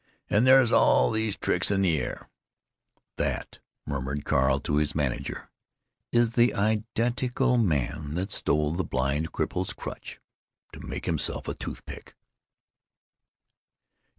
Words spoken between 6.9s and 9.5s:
den ti cal man that stole the blind